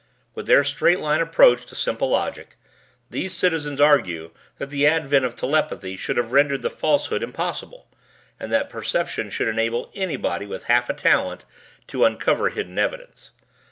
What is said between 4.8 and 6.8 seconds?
advent of telepathy should have rendered the